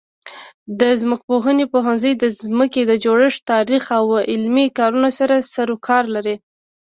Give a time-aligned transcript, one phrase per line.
[0.79, 6.35] د ځمکپوهنې پوهنځی د ځمکې د جوړښت، تاریخ او عملي کارونو سره سروکار لري.